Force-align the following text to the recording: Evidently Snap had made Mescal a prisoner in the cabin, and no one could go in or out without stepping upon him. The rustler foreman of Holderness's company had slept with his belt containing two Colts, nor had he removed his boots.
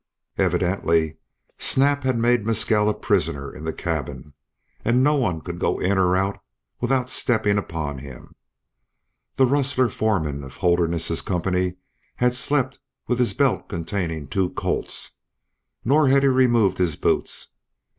Evidently 0.39 1.17
Snap 1.59 2.03
had 2.03 2.17
made 2.17 2.43
Mescal 2.43 2.89
a 2.89 2.93
prisoner 2.95 3.53
in 3.55 3.65
the 3.65 3.71
cabin, 3.71 4.33
and 4.83 5.03
no 5.03 5.13
one 5.13 5.41
could 5.41 5.59
go 5.59 5.77
in 5.77 5.95
or 5.95 6.15
out 6.17 6.39
without 6.79 7.07
stepping 7.07 7.59
upon 7.59 7.99
him. 7.99 8.33
The 9.35 9.45
rustler 9.45 9.89
foreman 9.89 10.43
of 10.43 10.57
Holderness's 10.57 11.21
company 11.21 11.75
had 12.15 12.33
slept 12.33 12.79
with 13.05 13.19
his 13.19 13.35
belt 13.35 13.69
containing 13.69 14.27
two 14.27 14.49
Colts, 14.49 15.19
nor 15.85 16.07
had 16.07 16.23
he 16.23 16.29
removed 16.29 16.79
his 16.79 16.95
boots. 16.95 17.49